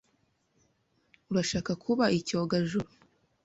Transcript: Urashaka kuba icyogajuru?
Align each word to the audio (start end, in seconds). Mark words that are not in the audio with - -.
Urashaka 1.29 1.71
kuba 1.83 2.03
icyogajuru? 2.17 2.89